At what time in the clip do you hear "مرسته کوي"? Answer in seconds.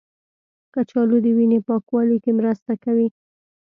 2.39-3.07